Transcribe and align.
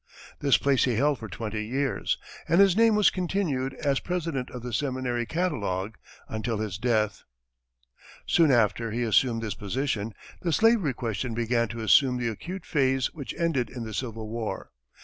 This 0.39 0.57
place 0.57 0.85
he 0.85 0.95
held 0.95 1.19
for 1.19 1.27
twenty 1.29 1.63
years, 1.63 2.17
and 2.49 2.59
his 2.59 2.75
name 2.75 2.95
was 2.95 3.11
continued 3.11 3.75
as 3.75 3.99
president 3.99 4.49
in 4.49 4.59
the 4.61 4.73
seminary 4.73 5.27
catalogue, 5.27 5.95
until 6.27 6.57
his 6.57 6.79
death. 6.79 7.23
Soon 8.25 8.49
after 8.49 8.89
he 8.89 9.03
assumed 9.03 9.43
this 9.43 9.53
position, 9.53 10.15
the 10.41 10.51
slavery 10.51 10.95
question 10.95 11.35
began 11.35 11.67
to 11.67 11.81
assume 11.83 12.17
the 12.17 12.29
acute 12.29 12.65
phase 12.65 13.13
which 13.13 13.35
ended 13.37 13.69
in 13.69 13.83
the 13.83 13.93
Civil 13.93 14.27
War. 14.27 14.71